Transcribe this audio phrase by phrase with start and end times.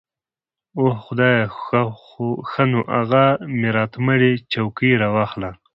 [0.77, 1.43] اوح خدايه
[2.49, 3.25] ښه نو اغه
[3.61, 5.49] ميراتمړې چوکۍ راواخله.